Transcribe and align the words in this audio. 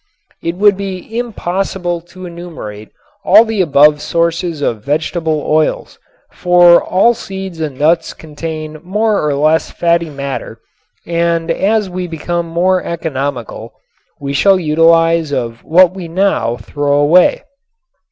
It 0.41 0.55
would 0.55 0.77
be 0.77 1.15
impossible 1.15 2.01
to 2.09 2.25
enumerate 2.25 2.89
all 3.23 3.45
the 3.45 3.61
available 3.61 3.99
sources 3.99 4.59
of 4.63 4.83
vegetable 4.83 5.43
oils, 5.45 5.99
for 6.31 6.83
all 6.83 7.13
seeds 7.13 7.61
and 7.61 7.77
nuts 7.77 8.15
contain 8.15 8.79
more 8.81 9.23
or 9.23 9.35
less 9.35 9.69
fatty 9.69 10.09
matter 10.09 10.59
and 11.05 11.51
as 11.51 11.87
we 11.87 12.07
become 12.07 12.47
more 12.47 12.83
economical 12.83 13.73
we 14.19 14.33
shall 14.33 14.59
utilize 14.59 15.31
of 15.31 15.63
what 15.63 15.93
we 15.93 16.07
now 16.07 16.57
throw 16.57 16.93
away. 16.93 17.43